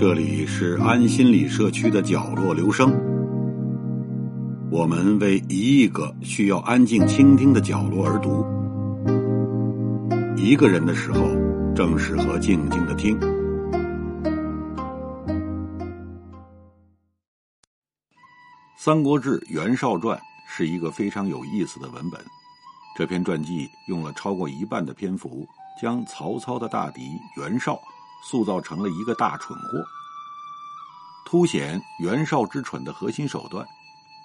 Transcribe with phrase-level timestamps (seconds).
[0.00, 2.90] 这里是安心理社区的角落，留声。
[4.70, 8.46] 我们为一亿个需要安静倾听的角落而读。
[10.36, 11.28] 一个人的时候，
[11.74, 13.20] 正适合静静的听。
[18.78, 20.16] 《三国志·袁绍传》
[20.52, 22.20] 是一个非常有意思的文本。
[22.96, 25.46] 这篇传记用了超过一半的篇幅，
[25.80, 27.80] 将曹操的大敌袁绍
[28.24, 29.84] 塑造成了一个大蠢货，
[31.24, 33.64] 凸显袁绍之蠢的核心手段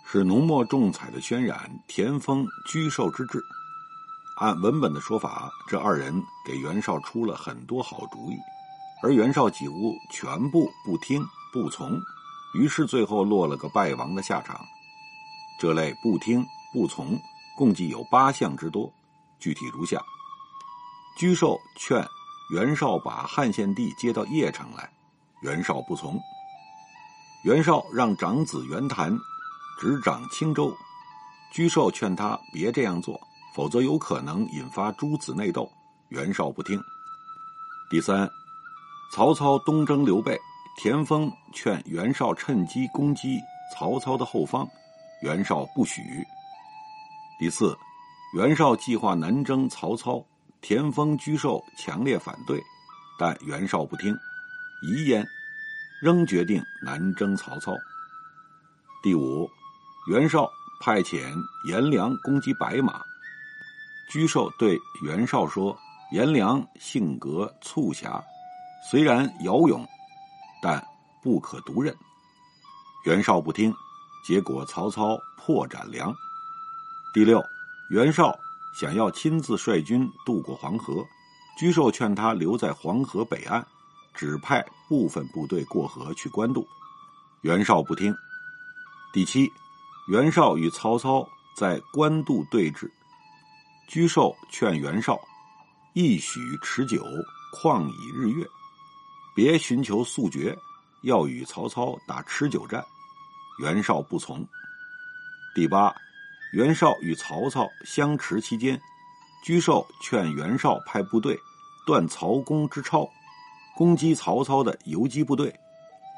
[0.03, 3.39] 是浓墨重彩的渲染田丰沮授之志。
[4.37, 8.35] 按文本的说法，这二人给袁绍出了很多好主意，
[9.01, 12.01] 而袁绍几乎全部不听不从。
[12.55, 14.59] 于是最后落了个败亡的下场。
[15.57, 17.19] 这类不听不从，
[17.57, 18.91] 共计有八项之多，
[19.39, 20.01] 具体如下：
[21.17, 22.05] 沮授劝
[22.51, 24.89] 袁绍把汉献帝接到邺城来，
[25.41, 26.17] 袁绍不从；
[27.43, 29.17] 袁绍让长子袁谭
[29.79, 30.75] 执掌青州，
[31.53, 33.19] 沮授劝他别这样做，
[33.55, 35.71] 否则有可能引发诸子内斗，
[36.09, 36.81] 袁绍不听。
[37.89, 38.29] 第三，
[39.13, 40.39] 曹操东征刘备。
[40.77, 43.39] 田丰劝袁绍趁机攻击
[43.73, 44.67] 曹操的后方，
[45.21, 46.01] 袁绍不许。
[47.39, 47.77] 第四，
[48.33, 50.23] 袁绍计划南征曹操，
[50.61, 52.61] 田丰、沮授强烈反对，
[53.17, 54.15] 但袁绍不听，
[54.83, 55.25] 遗言，
[56.01, 57.73] 仍决定南征曹操。
[59.03, 59.49] 第五，
[60.07, 60.49] 袁绍
[60.79, 61.33] 派遣
[61.67, 63.01] 颜良攻击白马，
[64.11, 65.77] 沮授对袁绍说
[66.11, 68.23] ：“颜良性格促狭，
[68.89, 69.85] 虽然骁勇。”
[70.61, 70.83] 但
[71.21, 71.95] 不可独任，
[73.05, 73.71] 袁绍不听，
[74.25, 76.11] 结果曹操破斩梁。
[77.13, 77.39] 第六，
[77.91, 78.35] 袁绍
[78.73, 81.05] 想要亲自率军渡过黄河，
[81.59, 83.63] 沮授劝他留在黄河北岸，
[84.15, 86.67] 只派部分部队过河去官渡，
[87.41, 88.11] 袁绍不听。
[89.13, 89.47] 第七，
[90.07, 92.89] 袁绍与曹操在官渡对峙，
[93.87, 95.21] 沮授劝袁绍
[95.93, 97.05] 一许持久，
[97.51, 98.43] 况以日月。
[99.35, 100.57] 别寻求速决，
[101.03, 102.83] 要与曹操打持久战。
[103.59, 104.45] 袁绍不从。
[105.53, 105.95] 第八，
[106.51, 108.79] 袁绍与曹操相持期间，
[109.45, 111.37] 沮授劝袁绍派部队
[111.85, 113.09] 断曹公之超，
[113.75, 115.53] 攻击曹操的游击部队，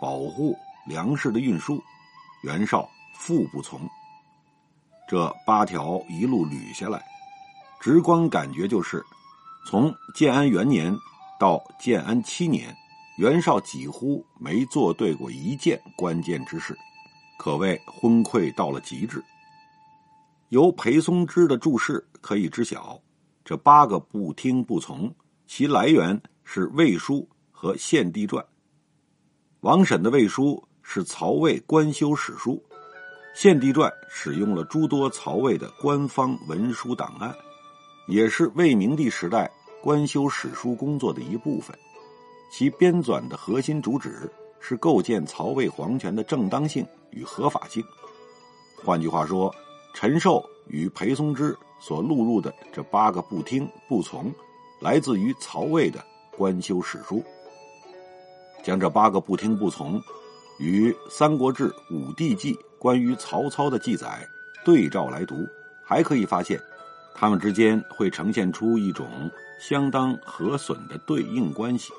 [0.01, 1.81] 保护粮食的运输。
[2.43, 3.79] 袁绍复不从。
[5.07, 7.03] 这八条一路捋下来，
[7.79, 9.03] 直观感觉就是，
[9.67, 10.95] 从建安元年
[11.39, 12.75] 到建安七年。
[13.17, 16.77] 袁绍几乎没做对过一件关键之事，
[17.37, 19.23] 可谓昏聩到了极致。
[20.49, 22.99] 由裴松之的注释可以知晓，
[23.43, 25.13] 这八个不听不从，
[25.45, 27.15] 其来源是《魏书》
[27.51, 28.43] 和《献帝传》。
[29.61, 32.63] 王审的《魏书》是曹魏官修史书，
[33.33, 37.35] 《献帝传》使用了诸多曹魏的官方文书档案，
[38.07, 41.77] 也是魏明帝时代官修史书工作的一部分。
[42.49, 47.83] 其编纂的核心主旨是构建曹魏皇权的正当性与合法性。
[48.83, 49.53] 换句话说，
[49.93, 54.31] 陈寿与裴松之所录入的这八个不听不从，
[54.79, 56.03] 来自于曹魏的
[56.37, 57.23] 官修史书。
[58.63, 60.01] 将这八个不听不从
[60.59, 64.27] 与《三国志·武帝纪》关于曹操的记载
[64.65, 65.35] 对照来读，
[65.85, 66.59] 还可以发现，
[67.15, 69.07] 他们之间会呈现出一种
[69.59, 71.93] 相当合损的对应关系。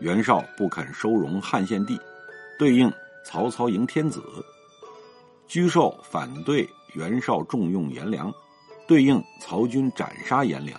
[0.00, 1.98] 袁绍不肯收容汉献帝，
[2.56, 2.92] 对应
[3.24, 4.20] 曹操迎天子；
[5.48, 8.32] 沮授反对袁绍重用颜良，
[8.86, 10.78] 对应曹军斩杀颜良；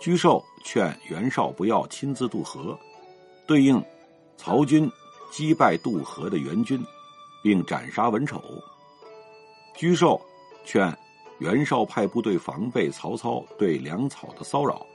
[0.00, 2.78] 沮授劝袁绍不要亲自渡河，
[3.46, 3.82] 对应
[4.38, 4.90] 曹军
[5.30, 6.82] 击败渡河的援军，
[7.42, 8.38] 并斩杀文丑；
[9.76, 10.18] 沮授
[10.64, 10.96] 劝
[11.40, 14.86] 袁绍派部队防备曹操对粮草的骚扰，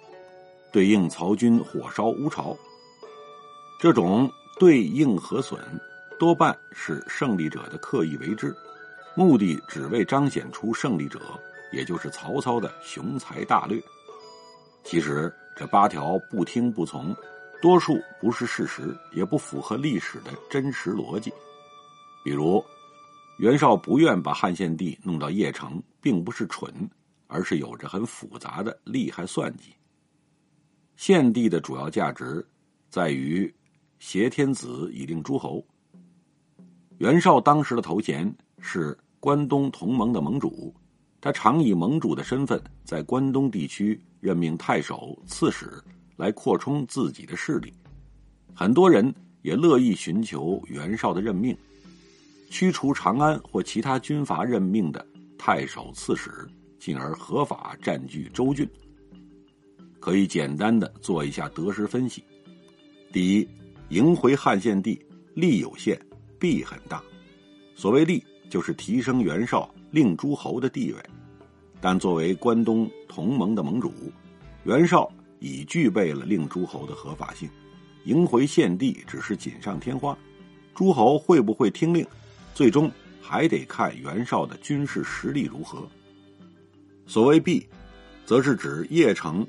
[0.74, 2.58] 对应曹军火烧乌巢。
[3.80, 4.30] 这种
[4.60, 5.58] 对应和损，
[6.20, 8.54] 多半是胜利者的刻意为之，
[9.16, 11.22] 目的只为彰显出胜利者，
[11.72, 13.82] 也就是曹操的雄才大略。
[14.84, 17.16] 其实这八条不听不从，
[17.62, 21.32] 多数不是事实，也不符合历史的真实逻辑。
[22.22, 22.62] 比如，
[23.38, 26.70] 袁绍不愿把汉献帝弄到邺城，并不是蠢，
[27.28, 29.74] 而是有着很复杂的利害算计。
[30.98, 32.46] 献帝的主要价值
[32.90, 33.50] 在于。
[34.00, 35.64] 挟天子以令诸侯。
[36.98, 40.74] 袁绍当时的头衔是关东同盟的盟主，
[41.22, 45.72] 他常以盟主的身份在关东地区任命太守、刺史，
[46.16, 47.72] 来扩充自己的势力。
[48.54, 51.56] 很多人也乐意寻求袁绍的任命，
[52.50, 55.06] 驱除长安或其他军阀任命的
[55.38, 56.48] 太守、刺史，
[56.80, 58.68] 进而合法占据州郡。
[60.00, 62.24] 可以简单的做一下得失分析：
[63.12, 63.48] 第一，
[63.90, 65.04] 迎回汉献帝，
[65.34, 66.00] 利有限，
[66.38, 67.02] 弊很大。
[67.74, 71.00] 所谓利，就是提升袁绍令诸侯的地位，
[71.82, 73.92] 但作为关东同盟的盟主，
[74.64, 77.50] 袁绍已具备了令诸侯的合法性，
[78.04, 80.16] 迎回献帝只是锦上添花。
[80.76, 82.06] 诸侯会不会听令，
[82.54, 85.90] 最终还得看袁绍的军事实力如何。
[87.08, 87.68] 所谓弊，
[88.24, 89.46] 则是指邺城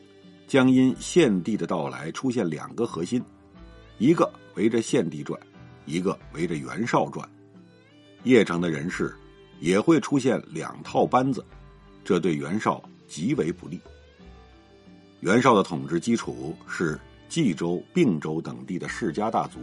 [0.46, 3.22] 将因献帝的到来出现两个核心，
[4.00, 5.38] 一个围着献帝转，
[5.85, 7.29] 一个围着袁绍转。
[8.25, 9.14] 邺城的人士
[9.61, 11.44] 也会出现两套班子，
[12.02, 13.79] 这对袁绍极为不利。
[15.20, 16.99] 袁绍的统治基础是
[17.29, 19.61] 冀州、并州等地的世家大族，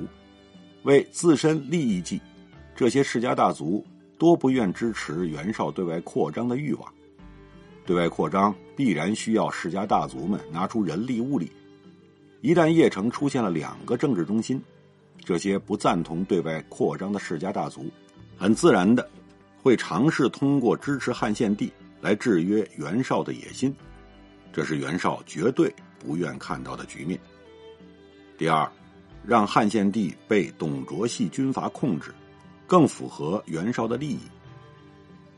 [0.83, 2.21] 为自身利益计，
[2.75, 3.83] 这些世家大族
[4.19, 6.93] 多不愿支持袁绍对外扩张的欲望。
[7.87, 11.51] 对外扩张必然需要世家大族们拿出人力物力，
[12.41, 14.61] 一旦邺城出现了两个政治中心，
[15.23, 17.91] 这些不赞同对外扩张的世家大族。
[18.37, 19.09] 很自然的，
[19.61, 23.75] 会尝试通过支持汉献帝来制约袁绍的野心，
[24.53, 27.19] 这是袁绍绝对不愿看到的局面。
[28.37, 28.71] 第二，
[29.25, 32.13] 让汉献帝被董卓系军阀控制，
[32.67, 34.19] 更符合袁绍的利益。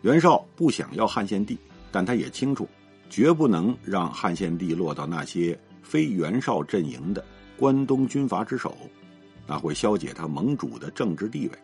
[0.01, 1.57] 袁绍不想要汉献帝，
[1.91, 2.67] 但他也清楚，
[3.09, 5.57] 绝不能让汉献帝落到那些
[5.89, 7.25] 非袁绍阵营的
[7.57, 8.77] 关东军阀之首，
[9.47, 11.57] 那会消解他盟主的政治地位。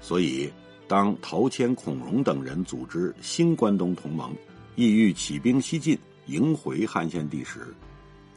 [0.00, 0.52] 所以，
[0.88, 4.34] 当陶谦、孔融等人组织新关东同盟，
[4.74, 5.96] 意欲起兵西进，
[6.26, 7.72] 迎回汉献帝时，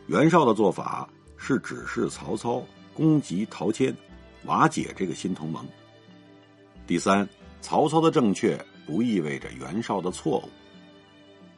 [0.06, 2.64] 袁绍的做法是指示曹操
[2.94, 3.96] 攻击陶谦，
[4.46, 5.66] 瓦解这个新同盟。
[6.86, 7.28] 第三，
[7.60, 10.44] 曹操的正确不意味着袁绍的错误。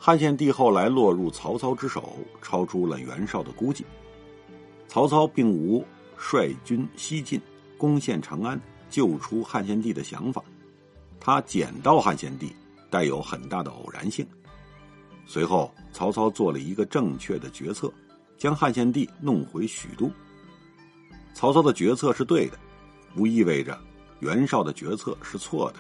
[0.06, 3.86] 汉献帝后来落入曹操之手，超出了袁绍的估计。
[4.86, 5.82] 曹操并无
[6.18, 7.40] 率军西进，
[7.78, 8.60] 攻陷长安。
[8.90, 10.44] 救出汉献帝的想法，
[11.22, 12.54] 他捡到汉献帝
[12.90, 14.28] 带有很大的偶然性。
[15.26, 17.90] 随后，曹操做了一个正确的决策，
[18.38, 20.12] 将汉献帝弄回许都。
[21.34, 22.60] 曹操的决策是对的，
[23.16, 23.80] 不意味着
[24.20, 25.80] 袁绍的决策是错的，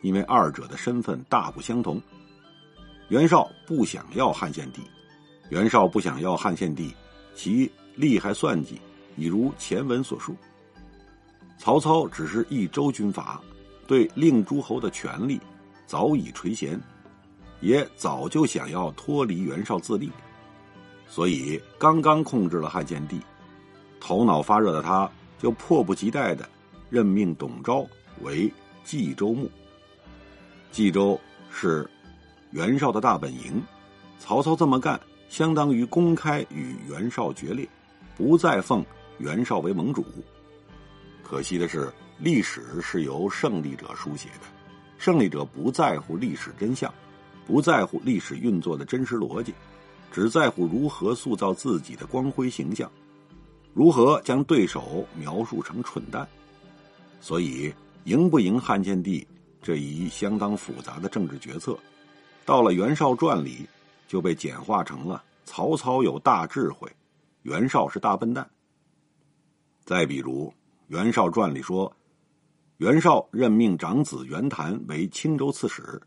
[0.00, 2.00] 因为二者的身份大不相同。
[3.08, 4.82] 袁绍不想要汉献帝，
[5.50, 6.94] 袁绍不想要汉献帝，
[7.34, 8.80] 其利害算计
[9.16, 10.34] 已如前文所述。
[11.58, 13.40] 曹操只是一州军阀，
[13.86, 15.40] 对令诸侯的权力
[15.86, 16.78] 早已垂涎，
[17.60, 20.10] 也早就想要脱离袁绍自立，
[21.06, 23.20] 所以刚刚控制了汉献帝，
[24.00, 25.08] 头脑发热的他
[25.38, 26.48] 就迫不及待的
[26.88, 27.86] 任命董昭
[28.22, 28.52] 为
[28.84, 29.50] 冀州牧。
[30.72, 31.18] 冀州
[31.50, 31.88] 是
[32.54, 33.60] 袁绍的大本营，
[34.20, 37.68] 曹操这么干，相当于公开与袁绍决裂，
[38.16, 38.86] 不再奉
[39.18, 40.04] 袁绍为盟主。
[41.24, 44.46] 可惜的是，历史是由胜利者书写的，
[44.98, 46.94] 胜利者不在乎历史真相，
[47.44, 49.52] 不在乎历史运作的真实逻辑，
[50.12, 52.88] 只在乎如何塑造自己的光辉形象，
[53.72, 56.24] 如何将对手描述成蠢蛋。
[57.20, 57.74] 所以，
[58.04, 59.26] 赢不赢汉献帝
[59.60, 61.76] 这一相当复杂的政治决策，
[62.44, 63.68] 到了袁绍传里
[64.06, 66.90] 就被简化成了曹操有大智慧，
[67.42, 68.48] 袁绍是大笨蛋。
[69.84, 70.52] 再比如。
[70.96, 71.90] 《袁绍传》里说，
[72.76, 75.98] 袁绍任命长子袁谭为青州刺史，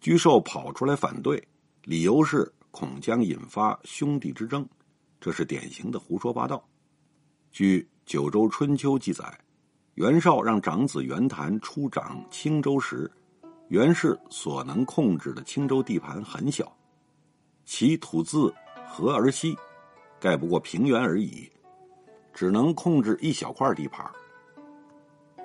[0.00, 1.46] 沮授跑出来反对，
[1.84, 4.66] 理由是恐将引发兄弟之争，
[5.20, 6.66] 这是典型的胡说八道。
[7.52, 9.38] 据《九州春秋》记载，
[9.96, 13.08] 袁绍让长子袁谭出掌青州时，
[13.72, 16.70] 袁氏所能控制的青州地盘很小，
[17.64, 18.52] 其土自
[18.86, 19.56] 河而西，
[20.20, 21.50] 盖不过平原而已，
[22.34, 24.04] 只能控制一小块地盘。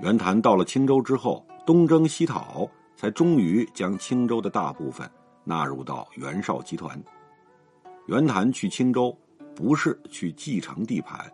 [0.01, 5.09] 袁谭到了青州之后，东征西讨，才终于将青州的大部分
[5.45, 7.01] 纳入到袁绍集团。
[8.07, 9.17] 袁谭去青州，
[9.55, 11.31] 不是去继承地盘，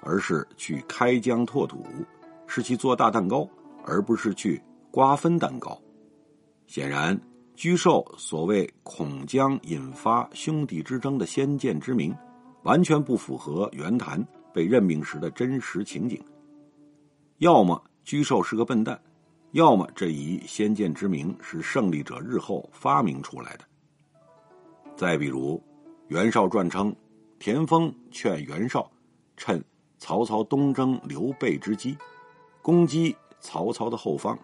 [0.00, 1.84] 而是去开疆拓土，
[2.46, 3.48] 是去做大蛋糕，
[3.84, 4.62] 而不是去
[4.92, 5.76] 瓜分蛋糕。
[6.66, 7.20] 显然，
[7.56, 12.14] 沮授所谓恐将引发兄弟之争的先见之明，
[12.62, 16.22] 完全不符合袁谭被任命时的真实情景。
[17.38, 17.82] 要么。
[18.06, 19.02] 沮授是个笨蛋，
[19.50, 23.64] 要么这一先见之明是胜利者日后发明出来的。
[24.94, 25.56] 再比如，
[26.06, 26.94] 《袁绍传》称，
[27.40, 28.88] 田丰劝袁绍
[29.36, 29.60] 趁
[29.98, 31.98] 曹操东征刘备之机，
[32.62, 34.38] 攻击曹操的后方。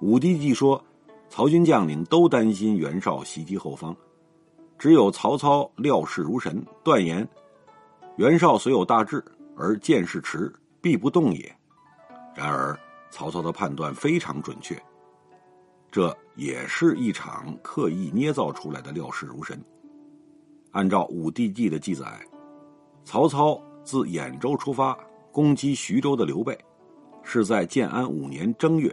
[0.00, 0.82] 武帝纪说，
[1.30, 3.96] 曹军将领都担心袁绍袭击后方，
[4.76, 7.26] 只有曹操料事如神，断言
[8.16, 9.24] 袁绍虽有大志，
[9.56, 11.56] 而见识迟，必不动也。
[12.34, 12.76] 然而，
[13.10, 14.76] 曹操的判断非常准确，
[15.88, 19.62] 这也是一场刻意捏造出来的料事如神。
[20.72, 22.20] 按照武帝纪的记载，
[23.04, 24.98] 曹操自兖州出发
[25.30, 26.58] 攻击徐州的刘备，
[27.22, 28.92] 是在建安五年正月；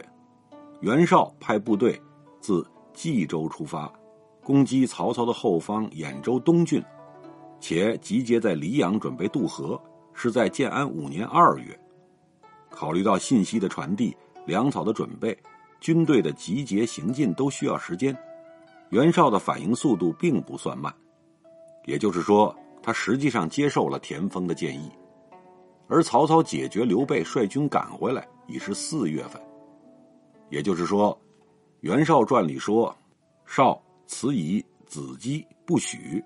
[0.80, 2.00] 袁绍派部队
[2.40, 3.92] 自冀州出发
[4.42, 6.82] 攻击曹操的后方兖州东郡，
[7.60, 9.80] 且集结在黎阳准备渡河，
[10.14, 11.78] 是在建安五年二月。
[12.70, 14.16] 考虑到信息的传递、
[14.46, 15.36] 粮草的准备、
[15.80, 18.16] 军队的集结行进都需要时间，
[18.90, 20.94] 袁绍的反应速度并不算慢。
[21.84, 24.90] 也就是说，他实际上接受了田丰的建议，
[25.88, 29.40] 而曹操解决刘备率军赶回来已是四月份。
[30.50, 31.14] 也就是说，
[31.80, 32.94] 《袁绍传》里说
[33.46, 36.22] ：“绍辞以子姬不许。”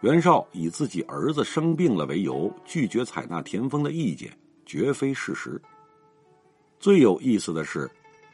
[0.00, 4.30] 袁绍以自己儿子生病了为由，拒绝采纳田丰的意见，
[4.64, 5.60] 绝非事实。
[6.78, 7.90] 最有意思的是，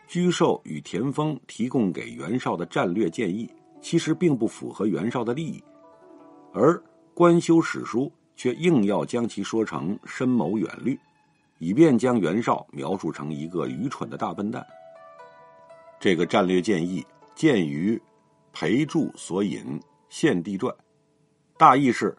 [0.08, 5.62] 沮授与田丰提供给袁绍的战略建议，其实并不符合袁绍的利益，
[6.52, 6.80] 而
[7.14, 10.98] 官修史书却硬要将其说成深谋远虑，
[11.58, 14.64] 以便将袁绍描述成一个愚蠢的大笨蛋。
[16.00, 18.00] 这个战略建议见于
[18.54, 19.60] 裴注所引
[20.08, 20.74] 《献帝传》，
[21.58, 22.16] 大意是：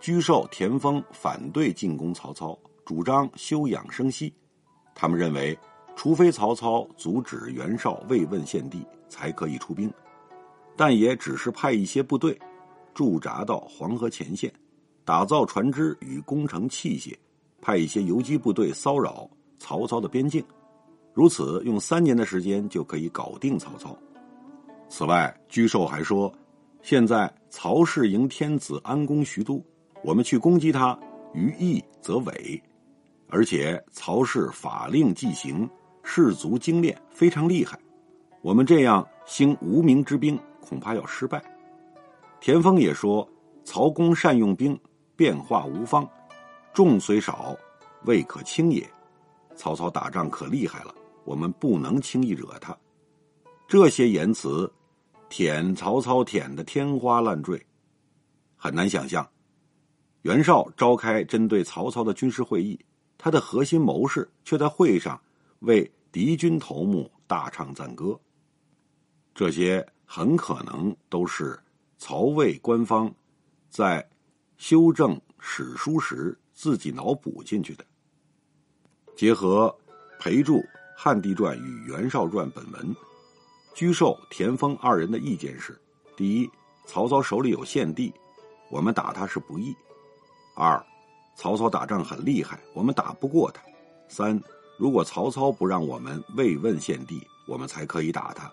[0.00, 4.34] 沮授、田丰反对进攻曹操，主张休养生息。
[4.96, 5.56] 他们认为，
[5.94, 9.88] 除非曹操阻止袁绍慰问献帝，才可以出兵，
[10.76, 12.36] 但也只是派一些部队
[12.94, 14.52] 驻扎到黄河前线，
[15.04, 17.16] 打造船只与工程器械，
[17.60, 19.30] 派一些游击部队骚扰
[19.60, 20.44] 曹操的边境，
[21.14, 23.96] 如此用三年的时间就可以搞定曹操。
[24.88, 26.30] 此外，居寿还说，
[26.82, 29.64] 现在曹氏迎天子安宫徐都，
[30.02, 30.98] 我们去攻击他，
[31.32, 32.60] 于义则伪。
[33.28, 35.68] 而且曹氏法令既行，
[36.02, 37.78] 士卒精练，非常厉害。
[38.42, 41.42] 我们这样兴无名之兵，恐怕要失败。
[42.40, 43.26] 田丰也说，
[43.64, 44.78] 曹公善用兵，
[45.16, 46.06] 变化无方，
[46.72, 47.56] 众虽少，
[48.04, 48.84] 未可轻也。
[49.56, 50.94] 曹操打仗可厉害了，
[51.24, 52.76] 我们不能轻易惹他。
[53.66, 54.72] 这些言辞，
[55.28, 57.64] 舔曹操舔得天花乱坠，
[58.56, 59.28] 很难想象。
[60.22, 62.78] 袁绍召开针对曹操的军事会议。
[63.16, 65.18] 他的核心谋士却在会上
[65.60, 68.20] 为敌军头目大唱赞歌，
[69.34, 71.58] 这些很可能都是
[71.96, 73.10] 曹魏官方
[73.70, 74.06] 在
[74.58, 77.84] 修正史书时自己脑补进去的。
[79.16, 79.74] 结合
[80.18, 80.58] 裴注
[80.96, 82.96] 《汉帝传》与《袁绍传》本文，
[83.74, 85.78] 沮授、田丰二人的意见是：
[86.16, 86.50] 第一，
[86.86, 88.12] 曹操手里有献帝，
[88.70, 89.74] 我们打他是不义；
[90.54, 90.82] 二。
[91.36, 93.60] 曹操打仗很厉害，我们打不过他。
[94.08, 94.40] 三，
[94.78, 98.48] 如果曹操不让我们慰问献帝，我们才可以打他。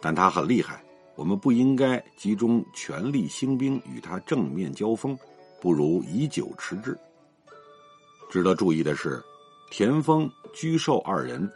[0.00, 0.84] 但他很厉害，
[1.16, 5.18] 我们不应该集中全力兴兵与他正面交锋，
[5.60, 6.96] 不如以久持之。
[8.30, 9.20] 值得注意的是，
[9.72, 11.50] 田丰、沮授二人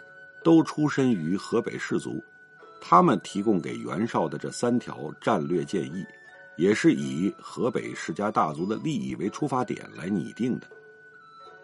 [0.44, 2.22] 都出身于河北士族，
[2.80, 6.04] 他们提供给袁绍的这三条战略建议。
[6.56, 10.70] 也是以河北世家大族的利益为出发点来拟定的。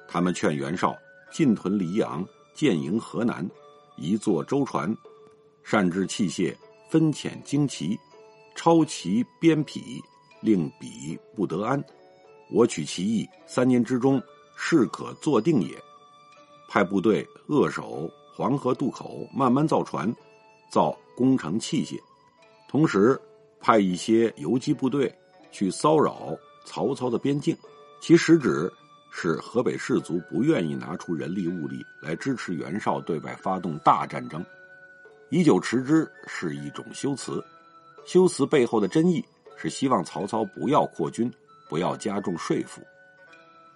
[0.09, 0.99] 他们劝袁绍
[1.31, 3.49] 进屯黎阳，建营河南，
[3.97, 4.93] 一座舟船，
[5.63, 6.53] 善制器械，
[6.91, 7.97] 分遣旌旗，
[8.57, 10.03] 抄其鞭匹，
[10.41, 11.81] 令彼不得安。
[12.51, 14.21] 我取其意，三年之中，
[14.57, 15.81] 事可坐定也。
[16.69, 20.11] 派部队扼守黄河渡口，慢慢造船，
[20.71, 22.01] 造工程器械，
[22.67, 23.21] 同时。
[23.63, 25.15] 派一些游击部队
[25.53, 27.55] 去骚扰曹操的边境，
[28.01, 28.73] 其实质
[29.13, 34.43] 是河北士族不愿意拿出人力物力来支持袁绍对外发动大战争。
[35.29, 37.45] 以久持之是一种修辞，
[38.07, 39.23] 修辞背后的真意
[39.59, 41.31] 是希望曹操不要扩军，
[41.69, 42.81] 不要加重税赋。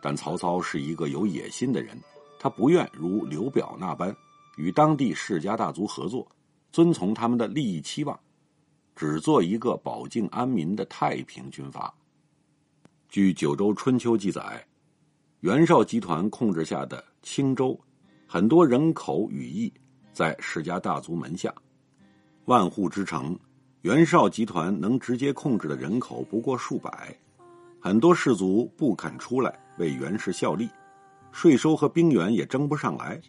[0.01, 1.95] 但曹操是一个有野心的人，
[2.41, 4.17] 他不愿如刘表那般
[4.57, 6.27] 与当地世家大族合作，
[6.73, 8.19] 遵从他们的利益期望。
[8.97, 11.93] 只做一个保境安民的太平军阀。
[13.09, 14.65] 据《九州春秋》记载，
[15.41, 17.77] 袁绍集团控制下的青州，
[18.25, 19.73] 很多人口羽翼
[20.13, 21.53] 在世家大族门下，
[22.45, 23.37] 万户之城，
[23.83, 27.13] 袁绍集团能直接控制的人口不过数百，
[27.81, 30.69] 很多士族不肯出来为袁氏效力，
[31.33, 33.21] 税收和兵源也征不上来，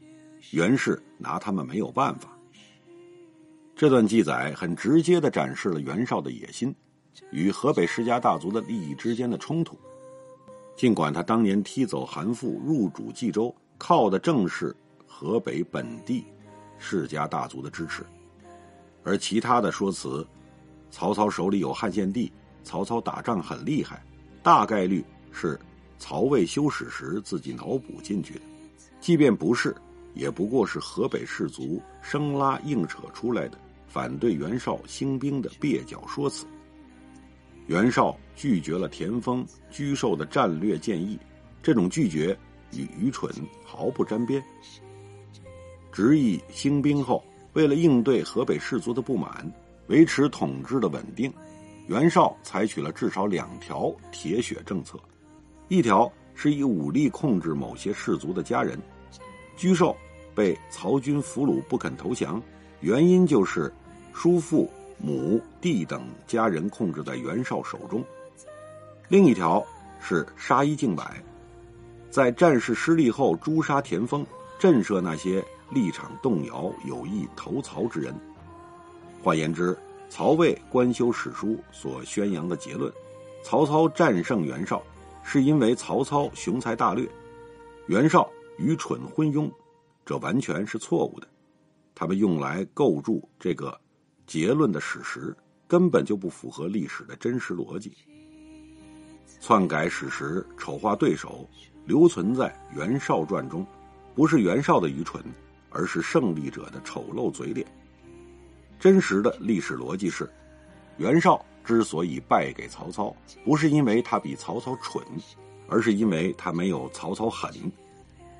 [0.52, 2.30] 袁氏拿他们没有办法。
[3.76, 6.74] 这段记载很直接的展示了袁绍的野心
[7.32, 9.78] 与河北世家大族的利益之间的冲突。
[10.78, 14.76] 尽管他当年踢走韩馥入主冀州，靠的正是
[15.06, 16.26] 河北本地
[16.78, 18.06] 世家大族的支持，
[19.04, 20.26] 而其他的说辞，
[20.92, 22.32] 曹操手里有汉献帝，
[22.64, 24.04] 曹操打仗很厉害，
[24.44, 25.60] 大概率是
[25.98, 28.42] 曹魏修史时自己脑补进去的。
[29.00, 29.76] 即便不是，
[30.16, 36.46] 也不过是河北士族生拉硬扯出来的反对袁绍兴兵的蹩脚说辞。
[37.68, 41.20] 袁绍拒绝了田丰、沮授的战略建议，
[41.62, 42.38] 这种拒绝
[42.72, 43.32] 与愚蠢
[43.64, 44.44] 毫不沾边。
[45.92, 49.52] 执意兴兵后，为了应对河北士族的不满，
[49.88, 51.34] 维持统治的稳定，
[51.88, 55.00] 袁绍采取了至少两条铁血政策：
[55.68, 58.80] 一条是以武力控制某些士族的家人，
[59.58, 59.96] 沮授
[60.36, 62.40] 被曹军俘虏不肯投降，
[62.82, 63.74] 原因就是
[64.14, 64.70] 叔父。
[64.98, 68.02] 母弟等家人控制在袁绍手中。
[69.10, 69.62] 另一条
[70.00, 71.22] 是杀一儆百，
[72.10, 74.26] 在战事失利后诛杀田丰，
[74.58, 78.16] 震慑那些立场动摇、有意投曹之人。
[79.22, 79.78] 换言之，
[80.10, 82.92] 曹魏官修史书所宣扬的结论：
[83.44, 84.82] 曹操战胜袁绍，
[85.24, 87.06] 是因为曹操雄才大略，
[87.88, 88.28] 袁绍
[88.58, 89.52] 愚蠢昏庸，
[90.06, 91.28] 这完全是错误的。
[91.94, 93.78] 他们用来构筑这个。
[94.28, 97.94] 结论的史实根本就不符合历史的真实逻辑，
[99.40, 101.48] 篡改史实、丑化对手，
[101.86, 103.64] 留存在袁绍传中，
[104.16, 105.24] 不是袁绍的愚蠢，
[105.70, 107.68] 而是胜利者的丑陋嘴脸。
[108.80, 110.28] 真实的历史逻辑是，
[110.98, 115.06] 袁绍之所以败给曹操，不是因为他比曹操蠢，
[115.70, 117.72] 而是因为他没有曹操狠，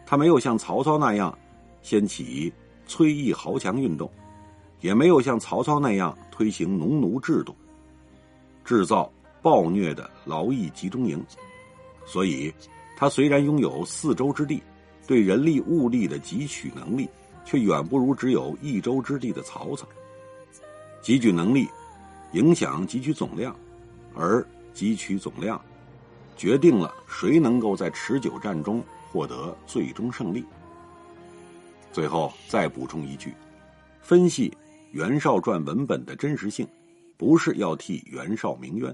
[0.04, 1.38] 他没有像曹操那样
[1.86, 2.52] 掀起
[2.88, 4.10] 崔义豪强运动。
[4.82, 7.56] 也没有像曹操那样推行农奴制度，
[8.64, 11.24] 制造暴虐的劳役集中营，
[12.06, 12.54] 所以
[12.98, 14.62] 他虽然拥有四周之地，
[15.08, 17.10] 对人力物力的汲取能力，
[17.46, 19.88] 却远不如只有一周之地的曹操。
[21.02, 21.68] 汲取能力
[22.34, 23.56] 影响汲取总量，
[24.14, 24.46] 而
[24.76, 25.60] 汲取总量
[26.36, 30.46] 决定了谁能够在持久战中获得最终胜利。
[31.96, 33.34] 最后再补充一句，
[34.02, 34.54] 分析。
[34.92, 36.68] 袁绍传文本的真实性，
[37.16, 38.94] 不是要替袁绍鸣冤。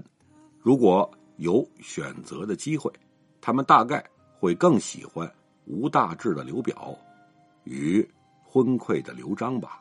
[0.60, 2.92] 如果有选择的机会，
[3.40, 4.04] 他们大概
[4.38, 5.28] 会更喜欢
[5.64, 6.96] 无大志的刘表
[7.64, 8.08] 与
[8.44, 9.80] 昏聩的刘璋吧。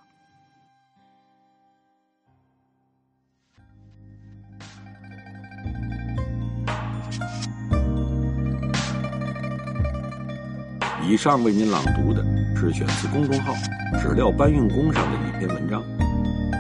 [11.03, 12.23] 以上为您朗读的
[12.61, 13.55] 是选自公众号
[13.99, 15.83] “纸料搬运工”上的一篇文章。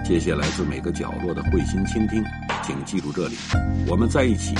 [0.03, 2.23] 谢谢来自每个角落的慧心倾听，
[2.63, 3.35] 请记住这里，
[3.87, 4.55] 我们在一起，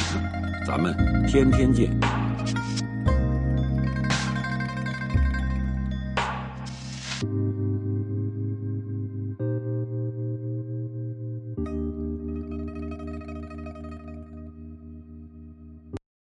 [0.68, 0.96] 咱们
[1.28, 1.90] 天天见。